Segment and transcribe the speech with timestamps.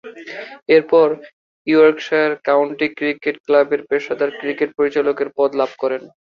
[0.75, 1.07] এরপর
[1.67, 6.01] Yorkshire county cricket ক্লাবের পেশাদার ক্রিকেট পরিচালকের পদ লাভ করেন।